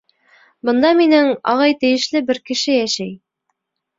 Бында 0.69 0.89
минең 0.99 1.27
ағай 1.51 1.75
тейешле 1.83 2.23
бер 2.29 2.39
кеше 2.49 2.73
йәшәй. 2.79 3.13